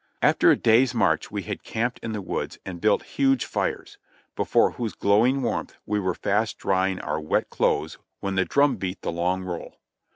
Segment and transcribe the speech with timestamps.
[0.23, 3.99] After a day's march we had camped in the woods and built huge fires,
[4.35, 9.03] before whose glowing warmth we were fast drying our wet clothes when the drum beat
[9.03, 9.75] the long roll.